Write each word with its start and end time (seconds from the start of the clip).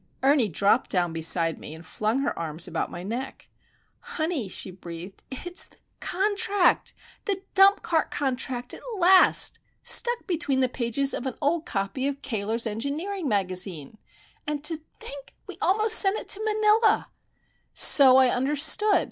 Ernie 0.23 0.47
dropped 0.47 0.89
down 0.89 1.13
beside 1.13 1.59
me, 1.59 1.75
and 1.75 1.85
flung 1.85 2.21
her 2.21 2.37
arms 2.39 2.67
about 2.67 2.89
my 2.89 3.03
neck. 3.03 3.47
"Honey," 3.99 4.49
she 4.49 4.71
breathed,—"it's 4.71 5.65
the 5.67 5.77
contract,—the 5.99 7.43
Dump 7.53 7.83
Cart 7.83 8.09
Contract, 8.09 8.73
at 8.73 8.81
last! 8.97 9.59
Stuck 9.83 10.25
between 10.25 10.59
the 10.59 10.67
pages 10.67 11.13
of 11.13 11.27
an 11.27 11.35
old 11.39 11.67
copy 11.67 12.07
of 12.07 12.23
Cayler's 12.23 12.65
Engineering 12.65 13.27
Magazine! 13.27 13.99
And 14.47 14.63
to 14.63 14.81
think, 14.99 15.35
we 15.45 15.59
almost 15.61 15.99
sent 15.99 16.17
it 16.19 16.27
to 16.29 16.43
Manila!" 16.43 17.11
So! 17.75 18.17
I 18.17 18.29
understood. 18.29 18.99